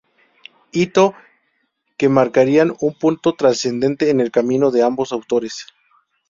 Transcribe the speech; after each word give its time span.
Hito 0.71 1.13
que 1.95 2.09
marcaría 2.09 2.65
un 2.79 2.95
punto 2.97 3.35
trascendente 3.35 4.09
en 4.09 4.19
el 4.19 4.31
camino 4.31 4.71
de 4.71 4.81
ambos 4.81 5.11
autores. 5.11 5.67